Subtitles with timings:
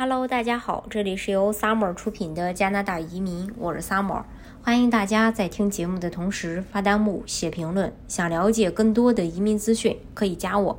[0.00, 4.22] Hello，大家好，这里是由 Summer 出品的加拿大移民，我是 Summer，
[4.62, 7.92] 欢迎大家在听节目的同时发弹幕、写评论。
[8.06, 10.78] 想了解更多的移民资讯，可以加我。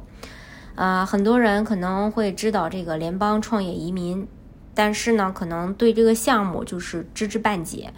[0.75, 4.25] 啊，很多人可能会知道这个联邦创业移民，
[4.73, 7.91] 但是呢，可能对这个项目就是知之半解，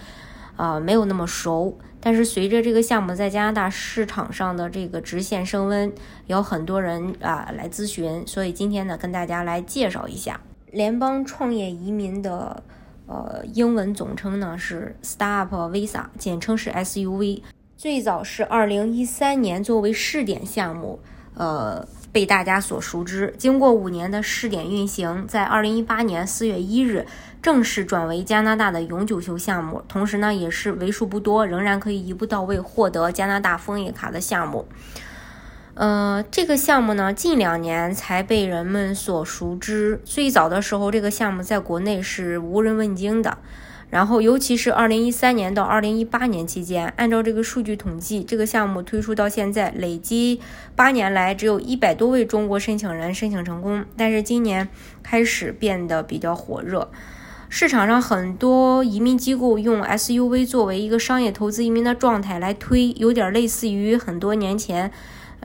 [0.55, 1.77] 啊，没有那么熟。
[1.99, 5.93] 但是随着这个项目在加拿大市场上的这个直线升温，
[6.25, 10.41] 有很多人啊来咨询，所以今天呢，跟大家来介绍一下。
[10.71, 12.63] 联邦创业移民的
[13.05, 17.41] 呃英文总称呢是 Startup Visa，简称是 SUV。
[17.77, 20.99] 最早是二零一三年作为试点项目，
[21.33, 23.33] 呃被大家所熟知。
[23.37, 27.05] 经过五年的试点运行，在二零一八年四月一日
[27.41, 29.81] 正式转为加拿大的永久性项目。
[29.87, 34.65] 同时呢，也是为数不多仍然可以一步到位获得加拿大枫叶卡的项目。
[35.73, 40.01] 呃，这个项目呢，近两年才被人们所熟知。
[40.03, 43.37] 最早的时候，这个项目在国内是无人问津的。
[43.89, 50.41] 然后，尤其是二零一三年到二零一八年期间，按照这个数据统计，这个项目推出到现在，累计
[50.75, 53.85] 八年来只有一百多位中国申请人申请成功。
[53.97, 54.67] 但是今年
[55.01, 56.89] 开始变得比较火热，
[57.49, 64.91] 市场上很多移民机构用 SUV 作为一个商业投资移民的状态来推，有点类似于很多年前。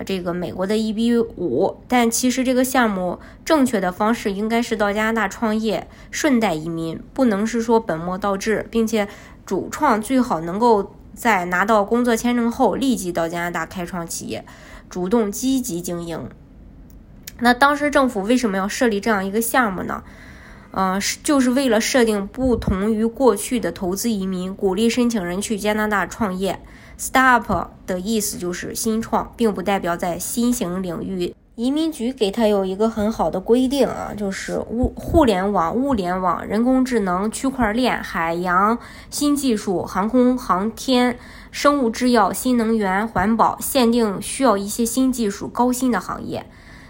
[0.05, 9.08] 这个美国的一比五，但其实这个项目正确的方式应该是到加拿大创业，顺带移民，不能是说本末倒置，并且
[9.47, 14.44] 主创最好能够在拿到工作签证后立即到加拿大开创企业，
[14.91, 16.28] 主动积极经营。
[17.41, 20.03] 那当时政府为什么要设立这样一个项目呢？
[20.78, 26.60] 嗯，就是为了设定不同于过去的投资移民，鼓励申请人去加拿大创业。
[26.98, 31.34] Startup 的意思就是新创，并不代表在新型领域。
[31.54, 41.19] 移民局给他有一个很好的规定啊，就是物互联网、物联网、人工智能、区块链、海洋、新技术、航空航天、
[41.50, 46.44] 生物制药、新能源、环保，限定需要一些新技术、高薪的行业。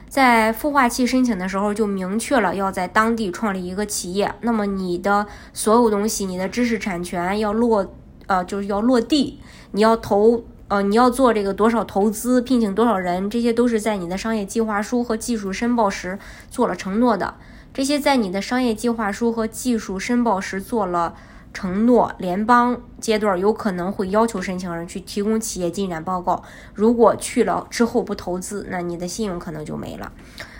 [0.09, 7.93] 在孵化器申请的时候就明确了要在当地创立一个企业，那么你的所有东西，你的知识产权要落。
[8.29, 9.39] 呃，就是要落地，
[9.71, 16.19] 你要投，呃，你要做这个多少投资，聘请多少人，这些都是在你的商业计划书和技术申报时
[16.51, 17.37] 做了承诺的。
[17.73, 21.15] 这些在你的商业计划书和技术申报时做了
[21.57, 26.43] 承诺，联邦阶段有可能会要求申请人去提供企业进展报告。
[26.75, 30.13] 如果去了之后不投资，那你的信用可能就没了。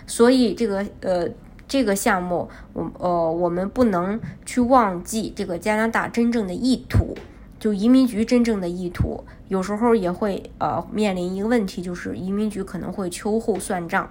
[0.07, 1.29] 所以这个，呃，
[1.67, 7.13] 这个项目，我，呃，我们不能去忘记这个加拿大真正的意图。
[7.59, 14.09] 就移民局真正的意图，有时候也会呃面临一个问题，就是移民局可能会秋后算账。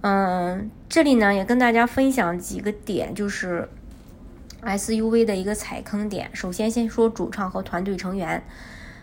[0.00, 3.68] 嗯，这里呢也跟大家分享几个点，就是
[4.64, 6.30] SUV 的一个踩坑点。
[6.32, 8.42] 首先先说主唱和团队成员。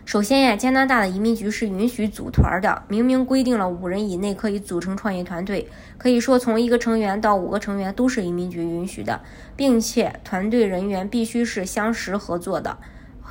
[0.04, 9.20] 首先呀，加拿大的移民局是允许组团的，明明规定了五人以内可以组成创业团队，可以说从一个成员到五个成员都是移民局允许的，
[9.54, 12.76] 并且团队人员必须是相识合作的。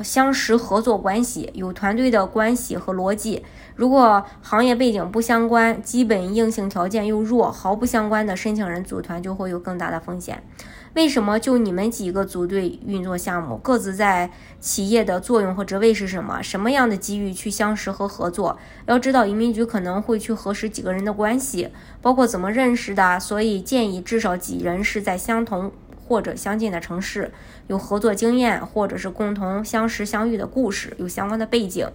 [0.03, 3.43] 相识合作关系有团队的关系和逻辑。
[3.75, 10.43] 如果行业背景不相关，基本硬性条件又弱，毫不相关的申请人组团就会有更大的风险。
[10.93, 14.29] 为什么就你们几个组队运作项目，各自在
[14.59, 16.41] 企业的作用和职位是什么？
[16.43, 18.59] 什么样的机遇去相识和合作？
[18.87, 21.69] 要知道移民局可能会去核实几个人的关系，
[22.01, 25.71] 包括怎么认识的，所以建议至少几人是在相同。
[26.11, 27.31] 或者相近的城市，
[27.67, 31.87] 有合作经验，或者是共同相识相遇的故事，有相关的背景。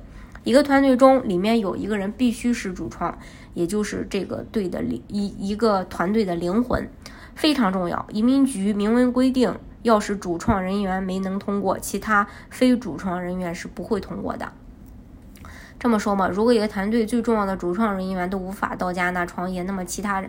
[0.43, 3.19] 一个团队中，里面有一个人必须是主创，
[3.53, 6.88] 也就是这个队的一一个团队的灵魂，
[7.34, 8.06] 非常重要。
[8.10, 14.50] 移民局明文规定，要是主创人员没能通过，其他非主创人员是不会通过的。
[15.78, 20.25] 这么说嘛，如果一个团队最重要的主创人员都无法到加拿大创业，那么其他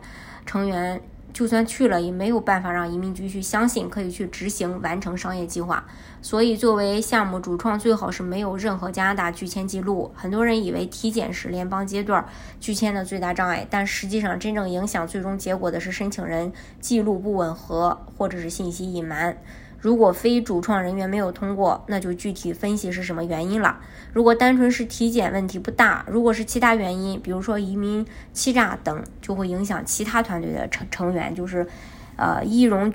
[0.45, 1.01] 成员。
[1.37, 5.85] 就算去了，也没有办法让移民局去相信可以去执行完成商业计划。
[6.19, 10.11] 所以，作为项目主创，最好是没有任何加拿大拒签记录。
[10.16, 12.25] 很多人以为体检是联邦阶段
[12.59, 19.37] 拒签的最大障碍，但实际上真正影响最终结果的是申请人记录不吻合或者是信息隐瞒。
[19.79, 23.79] 如果非主创人员没有通过，那就具体分析是什么原因了。
[24.12, 31.68] 如果单纯是体检问题不大，如果是其他原因，比如说移民欺诈等，就会影响其他团队的成成员，就是，
[32.16, 32.91] 呃，一荣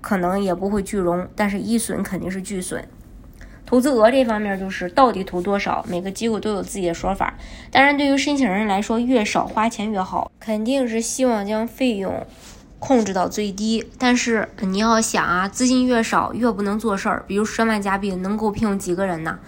[0.00, 2.86] 可能也不会巨荣，但是一损肯定是巨损。
[3.64, 7.34] 投资额这方面就是到底投多少，每个机构都有自己的说法。
[7.72, 12.24] 当然，对于申请人来说，越少花钱越好，肯定是希望将费用。
[12.86, 13.84] 控制到最低。
[13.98, 17.24] 但是你要想啊，资金越少越不能做事儿。
[17.26, 19.40] 比如十万加币能够聘用几个人呢？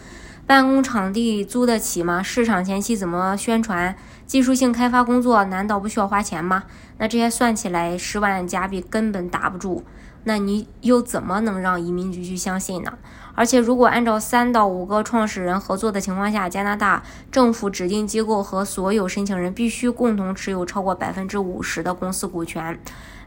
[0.44, 2.20] 办公场地租得起吗？
[2.20, 3.94] 市场前期怎么宣传？
[4.26, 6.64] 技术性开发工作难道不需要花钱吗？
[6.98, 9.84] 那这些算起来，十万加币根本打不住。
[10.24, 12.92] 那你又怎么能让移民局去相信呢？
[13.34, 22.78] 而且，如果按照三到五个创始人合作的情况下，加拿大政府指定机构和所有申请人必须共同持有超过百分之五十的公司股权。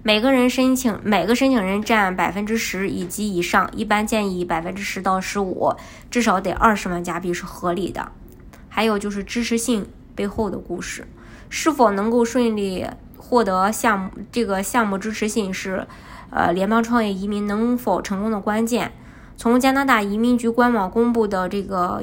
[0.03, 5.75] 每个人申请，每个申请人占百分之十以及以上，一般建议百分之十到十五，
[6.09, 8.11] 至少得二十万加币是合理的。
[8.67, 11.07] 还有就是支持信背后的故事，
[11.49, 15.85] 是否能够顺利获得项目这个项目支持信是，
[16.31, 18.91] 呃，联邦创业移民能否成功的关键。
[19.37, 22.01] 从加拿大移民局官网公布的这个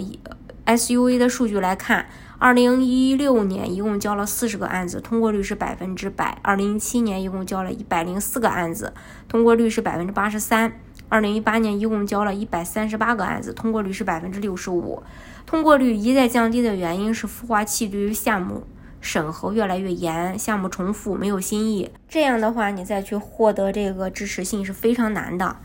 [0.66, 2.06] SUA 的数据来看。
[2.40, 6.38] 二零一六年一共交了四十个案子，通过率是百分之百。
[6.40, 8.94] 二零一七年一共交了一百零四个案子，
[9.26, 10.72] 通过率是百分之八十三。
[11.08, 15.02] 二零一八年一共交了一百三十八个案子，通过率是百分之六十五。
[15.46, 18.62] 通过率一再降低的原因是孵化器对于项目
[19.00, 21.90] 审核越来越严，项目重复没有新意。
[22.08, 25.56] 这样的话，你再去获得这个支持信是非常难的。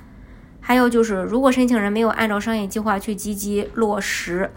[0.60, 4.50] 还有就是，如果申请人没有按照商业计划去积极落实。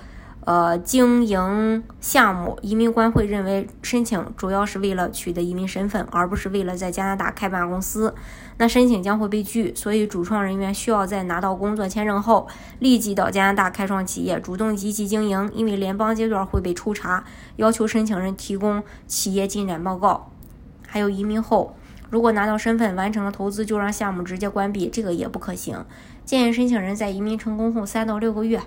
[0.47, 8.15] 呃，经营项目，移民官会认为申请主要是为了取得移民身份，而不是为了在加拿大开办公司，
[8.59, 9.75] 那申请将会被拒。
[9.75, 12.47] 所以，主创人员需要在拿到工作签证后，
[12.79, 15.51] 立即到加拿大开创企业，主动积极经营。
[15.53, 17.25] 因为联邦阶段会被抽查，
[17.57, 20.31] 要求申请人提供企业进展报告。
[20.87, 21.75] 还有移民后，
[22.09, 25.85] 如果拿到身份，完成了投资就让项目直接关闭，这个也不可行。
[26.25, 28.61] 建议申请人在移民成功后三到六个月。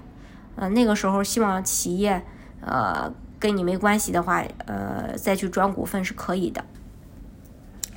[0.60, 2.22] 呃，那个时候希望企业，
[2.60, 3.10] 呃，
[3.40, 6.66] 跟你没关系的话，呃，再去转股份是可以的。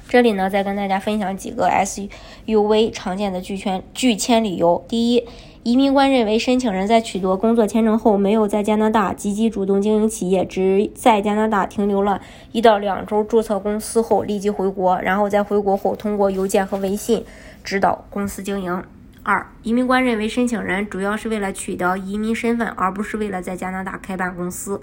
[0.08, 4.84] 这里呢，再跟大家分享几个 SUV 常见的拒签拒签理由。
[4.86, 5.26] 第一，
[5.64, 12.20] 移民官认为申请人在取得工作签证后，没有在加拿大积极主动经营企业，只在加拿大停留了
[12.52, 17.24] 一到两周，注册公司后立即回国，然后在回国后通过邮件和微信
[17.64, 18.84] 指导公司经营。
[19.24, 24.82] 二，移民官认为申请人主要是为了取得移民身份，而不是为了在加拿大开办公司。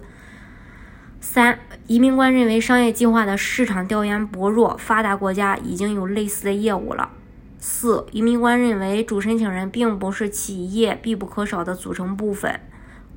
[1.19, 7.09] 三，移民官认为商业计划的市场调研薄弱，发达国家已经有类似的业务了。
[7.57, 12.57] 四，移民官认为主申请人并不是企业必不可少的组成部分。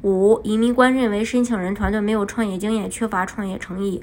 [0.03, 4.03] 五，移民官认为申请人团队没有创业经验，缺乏创业诚意。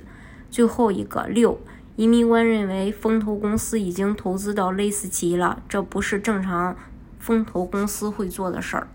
[0.49, 1.59] 最后一个六，
[1.97, 6.77] 移民官认为风投公司已经投资到类似企业了，这不是正常。
[7.19, 8.87] 风投公司会做的事儿，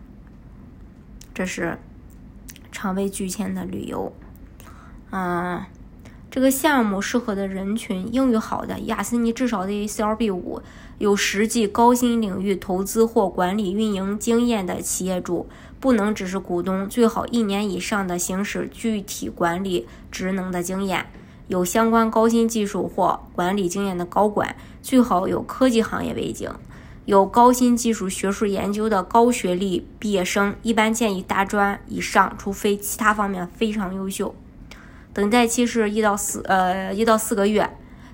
[1.33, 1.79] 这是
[2.73, 4.13] 常被拒签的理由。
[5.11, 5.63] 嗯，
[6.31, 10.61] 这个项目适合的人群：英语好的，雅思你至少得 CLB 五，
[10.99, 15.47] 有实际高薪领域投资或管理运营经验的企业主，
[15.79, 21.07] 不能只是股东，最好一年以上的行使具体管理职能的经验，
[21.47, 26.51] 有相关高新技术或管理经验的高管，最好有科技行业背景。
[27.05, 34.35] 有高新技术学术研究的高学历毕业生，一般建议大专以上，除非其他方面非常优秀。
[35.13, 37.71] 等待期是一到四呃一到四个月。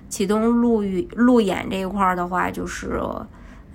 [0.09, 3.01] 启动路语路演这一块儿的话，就是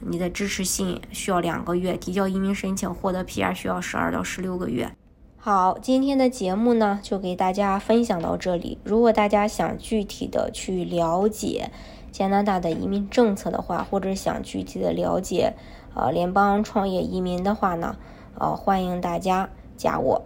[0.01, 4.93] 你的支持信需要两个月，提交移民申请获得 PR 需要十二到十六个月。
[5.39, 8.77] 好，今天的节目呢就给大家分享到这里。
[8.85, 11.71] 如果大家想具体的去了解，
[12.17, 15.53] 加拿大的移民政策的话，或者想具体的了解，
[15.95, 17.95] 呃，联邦创业移民的话呢，
[18.39, 20.23] 呃，欢迎大家加我。